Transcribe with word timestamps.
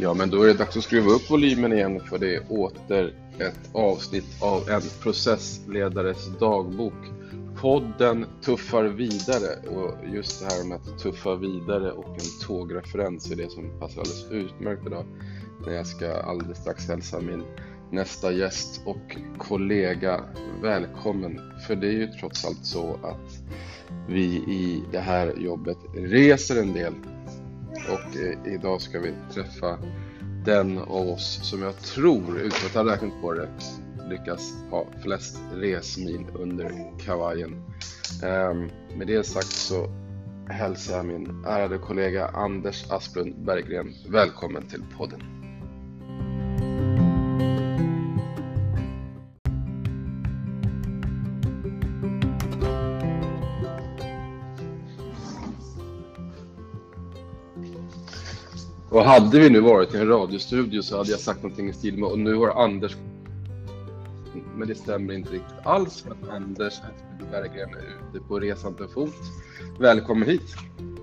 Ja, 0.00 0.14
men 0.14 0.30
då 0.30 0.42
är 0.42 0.46
det 0.46 0.54
dags 0.54 0.76
att 0.76 0.84
skruva 0.84 1.10
upp 1.10 1.30
volymen 1.30 1.72
igen 1.72 2.00
för 2.00 2.18
det 2.18 2.34
är 2.34 2.42
åter 2.48 3.14
ett 3.38 3.70
avsnitt 3.72 4.42
av 4.42 4.68
en 4.68 4.82
processledares 5.02 6.38
dagbok. 6.40 6.94
Podden 7.60 8.26
tuffar 8.44 8.84
vidare 8.84 9.68
och 9.68 10.14
just 10.14 10.40
det 10.40 10.46
här 10.54 10.64
med 10.64 10.76
att 10.76 10.98
tuffa 10.98 11.34
vidare 11.34 11.92
och 11.92 12.08
en 12.08 12.46
tågreferens 12.46 13.30
är 13.30 13.36
det 13.36 13.50
som 13.50 13.80
passar 13.80 14.00
alldeles 14.00 14.30
utmärkt 14.30 14.86
idag 14.86 15.04
när 15.66 15.72
jag 15.72 15.86
ska 15.86 16.12
alldeles 16.12 16.58
strax 16.58 16.88
hälsa 16.88 17.20
min 17.20 17.42
nästa 17.90 18.32
gäst 18.32 18.80
och 18.84 19.16
kollega 19.38 20.20
välkommen. 20.62 21.40
För 21.66 21.76
det 21.76 21.86
är 21.86 21.92
ju 21.92 22.06
trots 22.06 22.44
allt 22.44 22.66
så 22.66 22.94
att 23.02 23.42
vi 24.08 24.24
i 24.34 24.82
det 24.92 25.00
här 25.00 25.34
jobbet 25.36 25.78
reser 25.94 26.60
en 26.60 26.72
del 26.72 26.94
och 27.88 28.16
eh, 28.16 28.54
idag 28.54 28.80
ska 28.80 29.00
vi 29.00 29.12
träffa 29.34 29.78
den 30.44 30.78
av 30.78 31.08
oss 31.08 31.40
som 31.42 31.62
jag 31.62 31.76
tror, 31.76 32.38
utan 32.38 32.66
att 32.66 32.74
ha 32.74 32.92
räknat 32.92 33.22
på 33.22 33.32
det, 33.32 33.48
lyckas 34.10 34.54
ha 34.70 34.86
flest 35.02 35.38
resmil 35.52 36.26
under 36.34 36.92
kavajen. 37.04 37.62
Ehm, 38.22 38.70
med 38.96 39.06
det 39.06 39.26
sagt 39.26 39.52
så 39.52 39.90
hälsar 40.48 40.96
jag 40.96 41.06
min 41.06 41.44
ärade 41.46 41.78
kollega 41.78 42.28
Anders 42.28 42.90
Asplund 42.90 43.44
Berggren 43.44 43.94
välkommen 44.08 44.68
till 44.68 44.82
podden. 44.96 45.37
Och 58.98 59.04
hade 59.04 59.38
vi 59.38 59.50
nu 59.50 59.60
varit 59.60 59.94
i 59.94 59.98
en 59.98 60.08
radiostudio 60.08 60.82
så 60.82 60.96
hade 60.96 61.10
jag 61.10 61.20
sagt 61.20 61.42
någonting 61.42 61.68
i 61.68 61.72
stil 61.72 61.98
med 61.98 62.08
och 62.08 62.18
nu 62.18 62.34
har 62.34 62.64
Anders 62.64 62.96
men 64.56 64.68
det 64.68 64.74
stämmer 64.74 65.14
inte 65.14 65.32
riktigt 65.32 65.56
alls 65.64 66.02
för 66.02 66.32
Anders 66.32 66.74
Berggren 67.30 67.70
är 67.74 68.16
ute 68.16 68.24
på 68.28 68.40
resande 68.40 68.88
fot. 68.88 69.14
Välkommen 69.80 70.28
hit! 70.28 70.56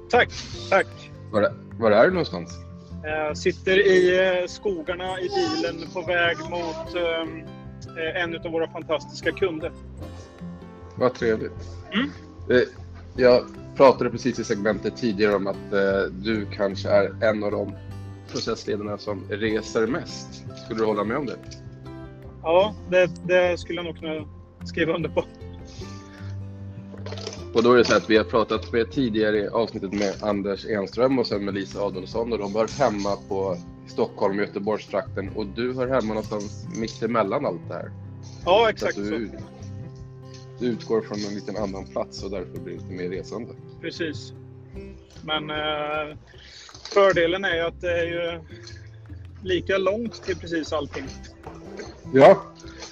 Tack, 0.10 0.30
tack! 0.70 0.88
Var, 1.32 1.54
var 1.80 1.92
är 1.92 2.04
du 2.04 2.10
någonstans? 2.10 2.52
Jag 3.04 3.38
sitter 3.38 3.88
i 3.88 4.28
eh, 4.42 4.48
skogarna 4.48 5.20
i 5.20 5.30
bilen 5.30 5.90
på 5.94 6.02
väg 6.02 6.38
mot 6.38 6.96
ehm, 6.96 7.40
eh, 7.98 8.24
en 8.24 8.36
av 8.36 8.52
våra 8.52 8.68
fantastiska 8.68 9.32
kunder. 9.32 9.72
Vad 10.96 11.14
trevligt. 11.14 11.70
Mm. 11.94 12.10
Eh, 13.18 13.24
jag 13.24 13.46
pratade 13.76 14.10
precis 14.10 14.40
i 14.40 14.44
segmentet 14.44 14.98
tidigare 14.98 15.36
om 15.36 15.48
att 15.48 15.72
du 16.12 16.48
kanske 16.54 16.90
är 16.90 17.24
en 17.24 17.44
av 17.44 17.52
de 17.52 17.76
processledarna 18.32 18.98
som 18.98 19.24
reser 19.30 19.88
mest. 19.88 20.46
Skulle 20.66 20.80
du 20.80 20.86
hålla 20.86 21.04
med 21.04 21.18
om 21.18 21.26
det? 21.26 21.38
Ja, 22.44 22.76
det, 22.90 23.10
det 23.28 23.60
skulle 23.60 23.80
jag 23.80 23.86
nog 23.86 24.00
kunna 24.00 24.26
skriva 24.66 24.94
under 24.94 25.10
på. 25.10 25.24
Och 27.54 27.64
då 27.64 27.74
är 27.74 27.78
det 27.78 27.86
så 27.86 27.96
att 27.96 28.10
vi 28.10 28.18
har 28.18 28.24
pratat 28.24 28.72
med 28.72 28.92
tidigare 28.92 29.38
i 29.38 29.48
avsnittet 29.48 29.94
med 29.94 30.14
Anders 30.22 30.66
Enström 30.66 31.20
och 31.20 31.28
sen 31.28 31.46
med 31.46 31.54
Lisa 31.54 31.82
Adolfsson 31.82 32.32
och 32.32 32.38
de 32.40 32.56
hör 32.56 32.80
hemma 32.80 33.16
på 33.30 33.58
Stockholm 33.88 34.40
och 34.40 34.46
Göteborgstrakten 34.46 35.30
och 35.36 35.46
du 35.46 35.74
hör 35.74 35.88
hemma 35.88 36.08
någonstans 36.08 36.68
mitt 36.76 37.04
emellan 37.04 37.46
allt 37.46 37.68
det 37.68 37.74
här. 37.74 37.92
Ja, 38.46 38.70
exakt 38.70 38.94
så. 38.94 39.02
Du, 39.02 39.32
du 40.60 40.66
utgår 40.66 41.02
från 41.02 41.18
en 41.18 41.36
liten 41.36 41.58
annan 41.58 41.86
plats 41.86 42.24
och 42.24 42.32
därför 42.32 42.60
blir 42.60 42.74
det 42.76 42.82
lite 42.82 42.94
mer 42.94 43.10
resande. 43.10 43.54
Precis. 43.82 44.34
Men 45.24 45.50
eh, 45.50 46.18
fördelen 46.94 47.46
är 47.46 47.56
ju 47.56 47.62
att 47.62 47.82
det 47.82 47.92
är 47.92 48.06
ju 48.06 48.42
lika 49.44 49.78
långt 49.78 50.24
till 50.24 50.38
precis 50.38 50.74
allting. 50.74 51.06
Ja, 52.14 52.42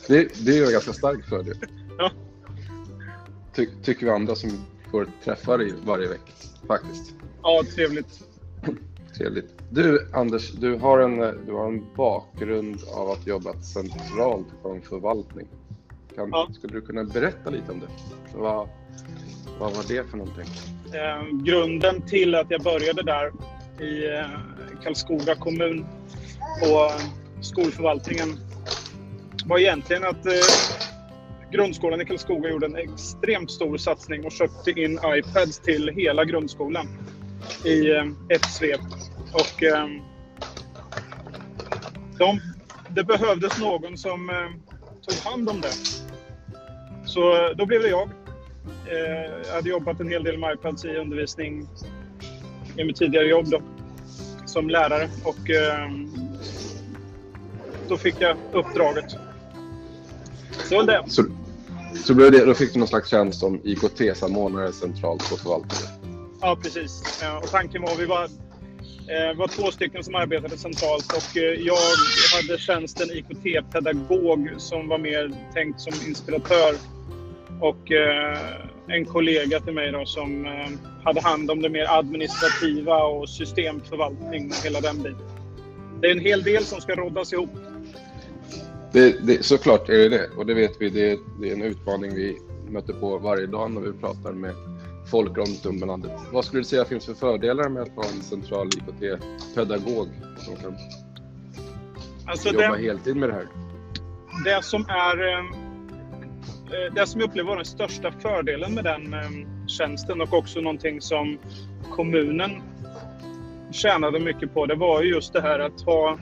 det, 0.07 0.45
det 0.45 0.51
är 0.51 0.55
ju 0.55 0.65
en 0.65 0.71
ganska 0.71 0.93
stark 0.93 1.25
fördel. 1.25 1.57
Ja. 1.97 2.11
Ty, 3.55 3.67
tycker 3.83 4.05
vi 4.05 4.11
andra 4.11 4.35
som 4.35 4.49
får 4.91 5.07
träffa 5.23 5.57
dig 5.57 5.73
varje 5.85 6.07
vecka, 6.07 6.31
faktiskt. 6.67 7.13
Ja, 7.43 7.63
trevligt. 7.75 8.23
Trevligt. 9.17 9.53
Du, 9.69 10.07
Anders, 10.13 10.51
du 10.51 10.75
har, 10.75 10.99
en, 10.99 11.17
du 11.45 11.53
har 11.53 11.67
en 11.67 11.85
bakgrund 11.95 12.77
av 12.95 13.09
att 13.09 13.27
jobbat 13.27 13.65
centralt 13.65 14.47
på 14.61 14.69
en 14.69 14.81
förvaltning. 14.81 15.47
Kan, 16.15 16.29
ja. 16.31 16.47
Skulle 16.53 16.73
du 16.73 16.81
kunna 16.81 17.03
berätta 17.03 17.49
lite 17.49 17.71
om 17.71 17.79
det? 17.79 17.87
Vad, 18.33 18.69
vad 19.59 19.75
var 19.75 19.83
det 19.87 20.09
för 20.09 20.17
någonting? 20.17 20.45
Eh, 20.93 21.43
grunden 21.43 22.01
till 22.01 22.35
att 22.35 22.51
jag 22.51 22.61
började 22.61 23.03
där 23.03 23.31
i 23.79 24.17
eh, 24.19 24.25
Karlskoga 24.83 25.35
kommun 25.35 25.85
på 26.61 26.91
skolförvaltningen 27.41 28.37
var 29.45 29.59
egentligen 29.59 30.03
att 30.03 30.25
eh, 30.25 30.31
grundskolan 31.51 32.01
i 32.01 32.05
Karlskoga 32.05 32.49
gjorde 32.49 32.65
en 32.65 32.75
extremt 32.75 33.51
stor 33.51 33.77
satsning 33.77 34.25
och 34.25 34.31
köpte 34.31 34.71
in 34.71 34.99
iPads 35.05 35.59
till 35.59 35.89
hela 35.95 36.25
grundskolan 36.25 36.87
i 37.65 37.91
eh, 37.91 38.05
ett 38.29 38.45
svep. 38.45 38.81
Och 39.33 39.63
eh, 39.63 39.87
de, 42.17 42.39
det 42.89 43.03
behövdes 43.03 43.59
någon 43.59 43.97
som 43.97 44.29
eh, 44.29 44.35
tog 45.07 45.31
hand 45.31 45.49
om 45.49 45.61
det. 45.61 46.02
Så 47.13 47.33
eh, 47.35 47.55
då 47.55 47.65
blev 47.65 47.81
det 47.81 47.89
jag. 47.89 48.09
Eh, 48.87 49.31
jag 49.47 49.53
hade 49.55 49.69
jobbat 49.69 49.99
en 49.99 50.09
hel 50.09 50.23
del 50.23 50.37
med 50.37 50.53
iPads 50.53 50.85
i 50.85 50.97
undervisning 50.97 51.67
i 52.77 52.83
mitt 52.83 52.95
tidigare 52.95 53.27
jobb 53.27 53.45
då, 53.49 53.61
som 54.45 54.69
lärare. 54.69 55.09
Och 55.23 55.49
då 57.87 57.97
fick 57.97 58.15
jag 58.19 58.37
uppdraget 58.53 59.17
så 60.69 60.81
det. 60.81 61.03
Så, 61.07 61.23
så 61.95 62.13
blev 62.13 62.31
det, 62.31 62.45
då 62.45 62.53
fick 62.53 62.73
du 62.73 62.79
någon 62.79 62.87
slags 62.87 63.09
tjänst 63.09 63.39
som 63.39 63.61
IKT-samordnare 63.63 64.71
centralt 64.71 65.29
på 65.29 65.37
förvaltningen? 65.37 65.87
Ja, 66.41 66.57
precis. 66.63 67.23
Och 67.41 67.51
tanken 67.51 67.81
var, 67.81 67.95
vi 67.95 68.05
var, 68.05 68.23
eh, 68.23 69.37
var 69.37 69.47
två 69.47 69.71
stycken 69.71 70.03
som 70.03 70.15
arbetade 70.15 70.57
centralt 70.57 71.13
och 71.13 71.37
eh, 71.37 71.43
jag 71.43 71.77
hade 72.35 72.59
tjänsten 72.59 73.07
IKT-pedagog 73.11 74.49
som 74.57 74.87
var 74.87 74.97
mer 74.97 75.31
tänkt 75.53 75.81
som 75.81 75.93
inspiratör. 76.07 76.75
Och 77.63 77.91
eh, 77.91 78.37
en 78.87 79.05
kollega 79.05 79.59
till 79.59 79.73
mig 79.73 79.91
då 79.91 80.05
som 80.05 80.47
hade 81.03 81.21
hand 81.21 81.51
om 81.51 81.61
det 81.61 81.69
mer 81.69 81.85
administrativa 81.89 83.03
och 83.03 83.29
systemförvaltning 83.29 84.49
och 84.49 84.65
hela 84.65 84.81
den 84.81 84.97
biten. 84.97 85.27
Det 86.01 86.07
är 86.07 86.11
en 86.11 86.19
hel 86.19 86.43
del 86.43 86.63
som 86.63 86.81
ska 86.81 86.95
råddas 86.95 87.33
ihop. 87.33 87.49
Det, 88.91 89.27
det, 89.27 89.45
såklart 89.45 89.89
är 89.89 89.97
det 89.97 90.09
det 90.09 90.29
och 90.37 90.45
det 90.45 90.53
vet 90.53 90.71
vi. 90.79 90.89
Det, 90.89 91.19
det, 91.39 91.49
är 91.49 91.53
en 91.53 91.61
utmaning 91.61 92.15
vi 92.15 92.37
möter 92.69 92.93
på 92.93 93.17
varje 93.17 93.45
dag 93.45 93.71
när 93.71 93.81
vi 93.81 93.93
pratar 93.93 94.31
med 94.31 94.55
folk 95.11 95.37
runt 95.37 95.65
om 95.65 95.75
i 95.75 95.85
landet. 95.85 96.11
Vad 96.31 96.45
skulle 96.45 96.59
du 96.59 96.65
säga 96.65 96.85
finns 96.85 97.05
för 97.05 97.13
fördelar 97.13 97.69
med 97.69 97.83
att 97.83 97.95
ha 97.95 98.03
en 98.03 98.21
central 98.21 98.67
IKT-pedagog 98.67 100.07
som 100.37 100.55
kan 100.55 100.75
alltså 102.25 102.49
jobba 102.49 102.75
det, 102.75 102.83
heltid 102.83 103.15
med 103.15 103.29
det 103.29 103.33
här? 103.33 103.47
Det 104.45 104.63
som 104.63 104.85
är 104.89 105.27
eh, 105.27 105.62
Eh, 106.73 106.93
det 106.93 107.07
som 107.07 107.21
jag 107.21 107.29
upplever 107.29 107.49
var 107.49 107.55
den 107.55 107.65
största 107.65 108.11
fördelen 108.11 108.73
med 108.73 108.83
den 108.83 109.13
ehm, 109.13 109.67
tjänsten 109.67 110.21
och 110.21 110.33
också 110.33 110.61
någonting 110.61 111.01
som 111.01 111.39
kommunen 111.91 112.61
tjänade 113.71 114.19
mycket 114.19 114.53
på, 114.53 114.65
det 114.65 114.75
var 114.75 115.01
just 115.01 115.33
det 115.33 115.41
här 115.41 115.59
att 115.59 115.81
ha 115.81 116.17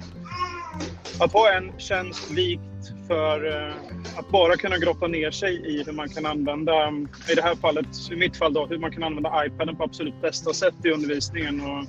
att 1.20 1.34
ha 1.34 1.52
en 1.52 1.72
tjänst 1.78 2.32
vikt 2.32 2.62
för 3.08 3.48
eh, 3.48 3.74
att 4.16 4.30
bara 4.30 4.56
kunna 4.56 4.78
grotta 4.78 5.08
ner 5.08 5.32
sig 5.32 5.56
i 5.56 5.84
hur 5.84 5.94
man 5.94 6.10
kan 6.10 6.26
använda, 6.26 6.88
i 7.32 7.36
det 7.36 7.42
här 7.42 7.56
fallet, 7.56 7.86
i 8.12 8.16
mitt 8.16 8.38
fall 8.38 8.54
då, 8.54 8.66
hur 8.66 8.78
man 8.78 8.92
kan 8.92 9.04
använda 9.04 9.46
iPaden 9.46 9.76
på 9.76 9.84
absolut 9.84 10.22
bästa 10.22 10.54
sätt 10.54 10.76
i 10.84 10.90
undervisningen 10.90 11.62
och 11.62 11.86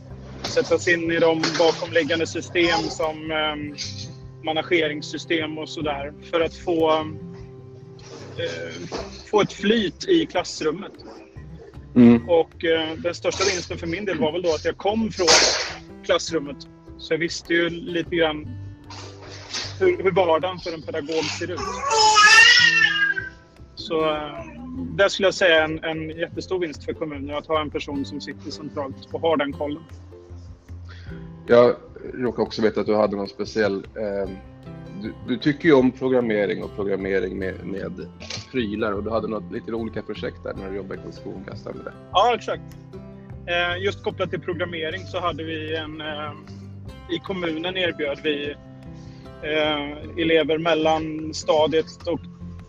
sätta 0.46 0.78
sig 0.78 0.94
in 0.94 1.12
i 1.12 1.18
de 1.18 1.42
bakomliggande 1.58 2.26
system 2.26 2.80
som 2.80 3.30
ehm, 3.30 3.74
manageringssystem 4.44 5.58
och 5.58 5.68
sådär 5.68 6.12
för 6.30 6.40
att 6.40 6.54
få, 6.54 7.06
få 9.30 9.40
ett 9.40 9.52
flyt 9.52 10.08
i 10.08 10.26
klassrummet. 10.26 10.92
Mm. 11.94 12.28
Och 12.28 12.64
eh, 12.64 12.96
den 12.98 13.14
största 13.14 13.44
vinsten 13.44 13.78
för 13.78 13.86
min 13.86 14.04
del 14.04 14.18
var 14.18 14.32
väl 14.32 14.42
då 14.42 14.48
att 14.54 14.64
jag 14.64 14.76
kom 14.76 15.10
från 15.10 15.26
klassrummet. 16.04 16.56
Så 16.98 17.12
jag 17.12 17.18
visste 17.18 17.54
ju 17.54 17.70
lite 17.70 18.16
grann 18.16 18.48
hur, 19.80 20.02
hur 20.02 20.10
vardagen 20.10 20.58
för 20.58 20.72
en 20.72 20.82
pedagog 20.82 21.24
ser 21.24 21.50
ut. 21.50 21.60
Så 23.74 24.10
eh, 24.10 24.44
det 24.96 25.10
skulle 25.10 25.26
jag 25.26 25.34
säga 25.34 25.64
en, 25.64 25.84
en 25.84 26.10
jättestor 26.10 26.58
vinst 26.58 26.84
för 26.84 26.92
kommunen 26.92 27.36
att 27.36 27.46
ha 27.46 27.60
en 27.60 27.70
person 27.70 28.04
som 28.04 28.20
sitter 28.20 28.50
centralt 28.50 29.08
och 29.12 29.20
har 29.20 29.36
den 29.36 29.52
kollen. 29.52 29.82
Jag 31.46 31.76
råkar 32.14 32.42
också 32.42 32.62
veta 32.62 32.80
att 32.80 32.86
du 32.86 32.94
hade 32.94 33.16
någon 33.16 33.28
speciell... 33.28 33.86
Eh, 33.96 34.30
du, 35.02 35.14
du, 35.26 35.36
tycker 35.36 35.68
ju 35.68 35.74
om 35.74 35.92
programmering 35.92 36.62
och 36.62 36.76
programmering 36.76 37.38
med, 37.38 37.66
med 37.66 38.08
prylar 38.50 38.92
och 38.92 39.04
du 39.04 39.10
hade 39.10 39.28
något, 39.28 39.52
lite 39.52 39.72
olika 39.72 40.02
projekt 40.02 40.44
där 40.44 40.54
när 40.54 40.70
du 40.70 40.76
jobbade 40.76 41.00
i 41.00 41.02
Karlskoga, 41.02 41.56
stämmer 41.56 41.84
det? 41.84 41.92
Ja, 42.12 42.34
exakt. 42.34 42.62
Eh, 43.46 43.76
just 43.84 44.02
kopplat 44.02 44.30
till 44.30 44.40
programmering 44.40 45.06
så 45.06 45.20
hade 45.20 45.44
vi 45.44 45.76
en, 45.76 46.00
eh, 46.00 46.32
i 47.10 47.18
kommunen 47.18 47.76
erbjöd 47.76 48.18
vi 48.22 48.54
eh, 49.42 49.92
elever 50.16 50.58
mellan 50.58 51.34
stadiet 51.34 52.06
och 52.06 52.20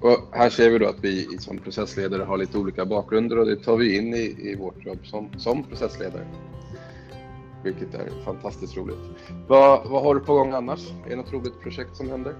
Och 0.00 0.28
här 0.32 0.50
ser 0.50 0.70
vi 0.70 0.78
då 0.78 0.88
att 0.88 1.04
vi 1.04 1.38
som 1.38 1.58
processledare 1.58 2.22
har 2.22 2.36
lite 2.36 2.58
olika 2.58 2.84
bakgrunder 2.84 3.38
och 3.38 3.46
det 3.46 3.56
tar 3.56 3.76
vi 3.76 3.96
in 3.96 4.14
i, 4.14 4.50
i 4.50 4.56
vårt 4.58 4.86
jobb 4.86 4.98
som, 5.04 5.30
som 5.38 5.64
processledare. 5.64 6.26
Vilket 7.66 7.94
är 7.94 8.24
fantastiskt 8.24 8.76
roligt. 8.76 8.98
Vad, 9.46 9.88
vad 9.88 10.02
har 10.02 10.14
du 10.14 10.20
på 10.20 10.34
gång 10.34 10.52
annars? 10.52 10.80
Är 11.06 11.10
det 11.10 11.16
något 11.16 11.32
roligt 11.32 11.60
projekt 11.60 11.96
som 11.96 12.10
händer? 12.10 12.34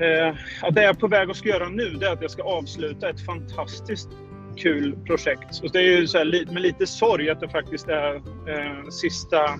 Eh, 0.00 0.36
ja, 0.62 0.70
det 0.70 0.82
jag 0.82 0.90
är 0.90 0.94
på 0.94 1.08
väg 1.08 1.30
att 1.30 1.36
ska 1.36 1.48
göra 1.48 1.68
nu 1.68 1.90
det 1.90 2.06
är 2.06 2.12
att 2.12 2.22
jag 2.22 2.30
ska 2.30 2.42
avsluta 2.42 3.10
ett 3.10 3.20
fantastiskt 3.20 4.08
kul 4.56 4.96
projekt. 5.06 5.60
Och 5.62 5.70
det 5.72 5.78
är 5.78 6.00
ju 6.00 6.06
så 6.06 6.18
här, 6.18 6.52
med 6.52 6.62
lite 6.62 6.86
sorg 6.86 7.30
att 7.30 7.40
det 7.40 7.48
faktiskt 7.48 7.88
är 7.88 8.14
eh, 8.16 8.88
sista 8.90 9.58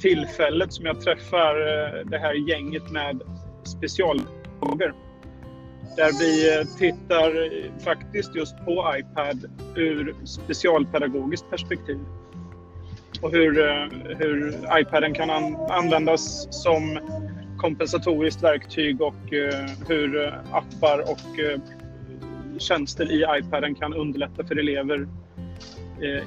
tillfället 0.00 0.72
som 0.72 0.86
jag 0.86 1.00
träffar 1.00 1.60
eh, 1.60 2.06
det 2.06 2.18
här 2.18 2.34
gänget 2.34 2.90
med 2.90 3.22
specialfrågor. 3.64 4.94
Där 5.96 6.18
vi 6.18 6.58
eh, 6.58 6.64
tittar 6.78 7.46
eh, 7.46 7.82
faktiskt 7.84 8.34
just 8.34 8.64
på 8.64 8.94
iPad 8.98 9.50
ur 9.76 10.14
specialpedagogiskt 10.24 11.50
perspektiv. 11.50 11.98
Och 13.22 13.32
hur, 13.32 13.58
eh, 13.58 14.16
hur 14.18 14.60
iPaden 14.80 15.14
kan 15.14 15.30
an 15.30 15.56
användas 15.70 16.48
som 16.50 16.98
kompensatoriskt 17.58 18.42
verktyg 18.42 19.00
och 19.00 19.14
hur 19.88 20.34
appar 20.52 20.98
och 21.10 21.20
tjänster 22.58 23.12
i 23.12 23.24
iPaden 23.38 23.74
kan 23.74 23.94
underlätta 23.94 24.44
för 24.44 24.58
elever 24.58 25.08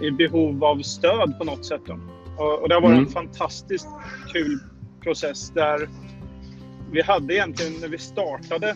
i 0.02 0.12
behov 0.12 0.64
av 0.64 0.82
stöd 0.82 1.38
på 1.38 1.44
något 1.44 1.66
sätt. 1.66 1.82
Och, 2.38 2.70
det 2.70 2.76
har 2.76 2.82
varit 2.82 2.92
mm. 2.92 3.06
en 3.06 3.12
fantastiskt 3.12 3.88
kul 4.34 4.60
process 5.04 5.50
där 5.50 5.90
vi 6.92 7.02
hade 7.02 7.34
egentligen, 7.34 7.74
när 7.82 7.88
vi 7.88 7.98
startade, 7.98 8.76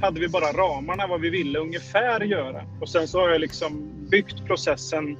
hade 0.00 0.20
vi 0.20 0.28
bara 0.28 0.52
ramarna 0.52 1.06
vad 1.06 1.20
vi 1.20 1.30
ville 1.30 1.58
ungefär 1.58 2.20
göra. 2.20 2.64
Och 2.80 2.88
sen 2.88 3.08
så 3.08 3.20
har 3.20 3.30
jag 3.30 3.40
liksom 3.40 3.92
byggt 4.10 4.46
processen 4.46 5.16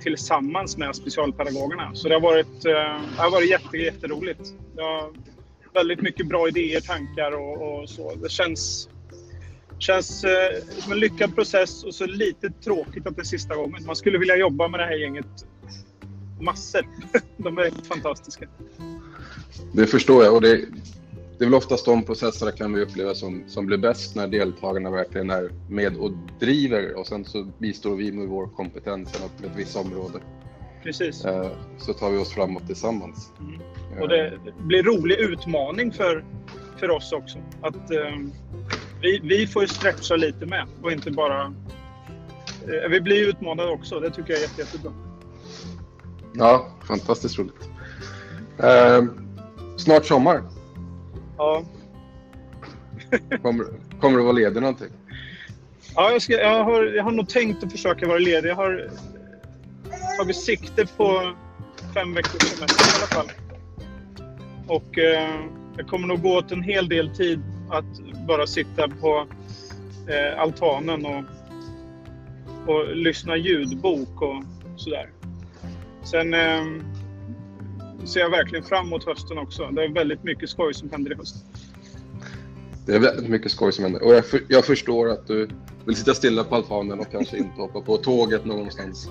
tillsammans 0.00 0.76
med 0.76 0.96
specialpedagogerna. 0.96 1.90
Så 1.94 2.08
det 2.08 2.14
har 2.14 2.20
varit, 2.20 2.64
eh, 2.64 2.72
det 3.16 3.22
har 3.22 3.30
varit 3.30 3.50
jätte, 3.50 3.76
jätteroligt. 3.76 4.40
Jag 4.76 4.84
har 4.84 5.12
väldigt 5.74 6.02
mycket 6.02 6.28
bra 6.28 6.48
idéer, 6.48 6.80
tankar 6.80 7.32
och, 7.32 7.80
och 7.80 7.88
så. 7.88 8.14
Det 8.14 8.30
känns, 8.30 8.88
känns 9.78 10.24
eh, 10.24 10.62
som 10.78 10.92
en 10.92 10.98
lyckad 10.98 11.34
process 11.34 11.84
och 11.84 11.94
så 11.94 12.06
lite 12.06 12.50
tråkigt 12.50 13.06
att 13.06 13.16
det 13.16 13.22
är 13.22 13.24
sista 13.24 13.54
gången. 13.54 13.84
Man 13.86 13.96
skulle 13.96 14.18
vilja 14.18 14.36
jobba 14.36 14.68
med 14.68 14.80
det 14.80 14.84
här 14.84 14.96
gänget 14.96 15.46
massor. 16.40 16.86
De 17.36 17.58
är 17.58 17.70
fantastiska. 17.88 18.46
Det 19.72 19.86
förstår 19.86 20.24
jag. 20.24 20.34
Och 20.34 20.40
det, 20.40 20.64
det 21.38 21.44
är 21.44 21.46
väl 21.46 21.54
oftast 21.54 21.84
de 21.84 22.04
processerna 22.04 22.52
kan 22.52 22.72
vi 22.72 22.82
uppleva 22.82 23.14
som, 23.14 23.44
som 23.46 23.66
blir 23.66 23.78
bäst 23.78 24.16
när 24.16 24.26
deltagarna 24.26 24.90
verkligen 24.90 25.30
är 25.30 25.50
med 25.68 25.96
och 25.96 26.12
driver 26.40 26.98
och 26.98 27.06
sen 27.06 27.24
så 27.24 27.44
bistår 27.58 27.96
vi 27.96 28.12
med 28.12 28.28
vår 28.28 28.46
kompetens 28.46 29.12
på 29.12 29.46
ett 29.46 29.52
visst 29.56 29.76
område. 29.76 30.20
Precis. 30.82 31.24
Eh, 31.24 31.50
så 31.78 31.92
tar 31.92 32.10
vi 32.10 32.18
oss 32.18 32.34
framåt 32.34 32.66
tillsammans. 32.66 33.32
Mm. 33.40 34.02
Och 34.02 34.08
det 34.08 34.38
blir 34.58 34.82
rolig 34.82 35.18
utmaning 35.18 35.92
för, 35.92 36.24
för 36.76 36.90
oss 36.90 37.12
också. 37.12 37.38
Att 37.60 37.90
eh, 37.90 38.16
vi, 39.02 39.20
vi 39.22 39.46
får 39.46 39.62
ju 39.62 39.68
stretcha 39.68 40.16
lite 40.16 40.46
med 40.46 40.66
och 40.82 40.92
inte 40.92 41.10
bara... 41.10 41.54
Eh, 42.62 42.88
vi 42.90 43.00
blir 43.00 43.28
utmanade 43.28 43.70
också. 43.70 44.00
Det 44.00 44.10
tycker 44.10 44.30
jag 44.30 44.38
är 44.38 44.42
jätte, 44.42 44.60
jättebra. 44.60 44.92
Ja, 46.34 46.68
fantastiskt 46.88 47.38
roligt. 47.38 47.68
Eh, 48.58 49.04
snart 49.76 50.06
sommar. 50.06 50.55
Ja. 51.36 51.64
kommer, 53.42 53.64
kommer 54.00 54.18
du 54.18 54.24
vara 54.24 54.32
ledig 54.32 54.60
någonting? 54.60 54.88
Ja, 55.94 56.10
jag, 56.10 56.22
ska, 56.22 56.32
jag, 56.32 56.64
har, 56.64 56.84
jag 56.84 57.04
har 57.04 57.10
nog 57.10 57.28
tänkt 57.28 57.64
att 57.64 57.72
försöka 57.72 58.06
vara 58.06 58.18
ledig. 58.18 58.50
Jag 58.50 58.56
har 58.56 58.90
tagit 60.18 60.36
sikte 60.36 60.86
på 60.96 61.32
fem 61.94 62.14
veckors 62.14 62.42
semester 62.42 62.84
i 62.84 62.96
alla 62.98 63.06
fall. 63.06 63.32
Och 64.66 64.98
eh, 64.98 65.34
jag 65.76 65.86
kommer 65.86 66.08
nog 66.08 66.22
gå 66.22 66.38
åt 66.38 66.52
en 66.52 66.62
hel 66.62 66.88
del 66.88 67.16
tid 67.16 67.42
att 67.70 68.24
bara 68.26 68.46
sitta 68.46 68.88
på 68.88 69.26
eh, 70.08 70.40
altanen 70.40 71.06
och, 71.06 71.24
och 72.66 72.96
lyssna 72.96 73.36
ljudbok 73.36 74.22
och 74.22 74.44
sådär. 74.76 75.10
Sen 76.02 76.34
eh, 76.34 76.64
ser 78.06 78.20
jag 78.20 78.30
verkligen 78.30 78.64
fram 78.64 78.86
emot 78.86 79.04
hösten 79.04 79.38
också. 79.38 79.70
Det 79.72 79.84
är 79.84 79.88
väldigt 79.88 80.24
mycket 80.24 80.50
skoj 80.50 80.74
som 80.74 80.90
händer 80.90 81.12
i 81.12 81.14
höst. 81.14 81.36
Det 82.86 82.94
är 82.94 82.98
väldigt 82.98 83.30
mycket 83.30 83.52
skoj 83.52 83.72
som 83.72 83.84
händer. 83.84 84.02
Och 84.02 84.14
jag, 84.14 84.26
för, 84.26 84.40
jag 84.48 84.64
förstår 84.64 85.10
att 85.10 85.26
du 85.26 85.48
vill 85.84 85.96
sitta 85.96 86.14
stilla 86.14 86.44
på 86.44 86.54
altanen 86.54 87.00
och 87.00 87.10
kanske 87.12 87.36
inte 87.36 87.60
hoppa 87.60 87.80
på 87.80 87.96
tåget 87.96 88.44
någonstans. 88.44 89.10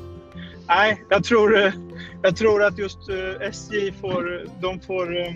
Nej, 0.68 1.04
jag 1.10 1.24
tror, 1.24 1.66
eh, 1.66 1.74
jag 2.22 2.36
tror 2.36 2.64
att 2.64 2.78
just 2.78 3.10
eh, 3.10 3.48
SJ 3.48 3.92
får, 3.92 4.48
de 4.62 4.80
får, 4.80 5.18
eh, 5.18 5.34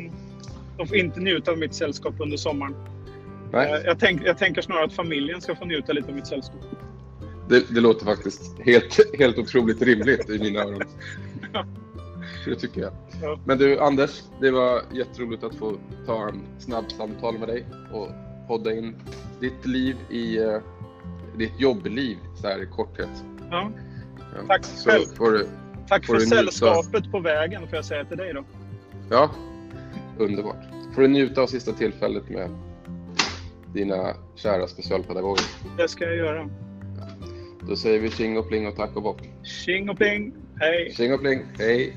de 0.77 0.87
får 0.87 0.97
inte 0.97 1.19
njuta 1.19 1.51
av 1.51 1.57
mitt 1.57 1.73
sällskap 1.73 2.13
under 2.19 2.37
sommaren. 2.37 2.75
Nej. 3.51 3.81
Jag, 3.85 3.99
tänk, 3.99 4.21
jag 4.25 4.37
tänker 4.37 4.61
snarare 4.61 4.85
att 4.85 4.93
familjen 4.93 5.41
ska 5.41 5.55
få 5.55 5.65
njuta 5.65 5.93
lite 5.93 6.07
av 6.07 6.15
mitt 6.15 6.27
sällskap. 6.27 6.61
Det, 7.49 7.73
det 7.73 7.81
låter 7.81 8.05
faktiskt 8.05 8.59
helt, 8.59 9.19
helt 9.19 9.37
otroligt 9.37 9.81
rimligt 9.81 10.29
i 10.29 10.39
mina 10.39 10.59
öron. 10.59 10.83
Det 12.45 12.55
tycker 12.55 12.81
jag. 12.81 12.91
Ja. 13.21 13.39
Men 13.45 13.57
du 13.57 13.79
Anders, 13.79 14.23
det 14.41 14.51
var 14.51 14.81
jätteroligt 14.93 15.43
att 15.43 15.55
få 15.55 15.77
ta 16.05 16.29
en 16.29 16.41
snabb 16.59 16.91
samtal 16.91 17.39
med 17.39 17.47
dig 17.47 17.65
och 17.93 18.07
podda 18.47 18.73
in 18.73 18.95
ditt 19.39 19.65
liv 19.65 19.95
i 20.09 20.39
uh, 20.39 20.61
ditt 21.37 21.59
jobbliv 21.59 22.17
så 22.35 22.47
här 22.47 22.63
i 22.63 22.65
korthet. 22.65 23.23
Ja. 23.51 23.71
ja. 24.17 24.47
Tack 24.47 24.65
så 24.65 24.89
själv. 24.89 25.05
Du, 25.19 25.47
Tack 25.87 26.05
för 26.05 26.19
sällskapet 26.19 27.11
på 27.11 27.19
vägen 27.19 27.67
får 27.67 27.75
jag 27.75 27.85
säga 27.85 28.05
till 28.05 28.17
dig 28.17 28.33
då. 28.33 28.43
Ja, 29.09 29.31
underbart. 30.17 30.63
Får 30.95 31.01
du 31.01 31.07
njuta 31.07 31.41
av 31.41 31.47
sista 31.47 31.71
tillfället 31.71 32.29
med 32.29 32.49
dina 33.73 34.13
kära 34.35 34.67
specialpedagoger. 34.67 35.45
Det 35.77 35.87
ska 35.87 36.05
jag 36.05 36.15
göra. 36.15 36.49
Då 37.67 37.75
säger 37.75 37.99
vi 37.99 38.11
tjing 38.11 38.37
och 38.37 38.47
pling 38.47 38.67
och 38.67 38.75
tack 38.75 38.95
och 38.95 39.03
bock. 39.03 39.29
Tjing 39.43 39.89
och 39.89 39.97
pling, 39.97 40.33
hej! 40.59 40.93
Tjing 40.97 41.13
och 41.13 41.19
pling, 41.19 41.45
hej! 41.59 41.95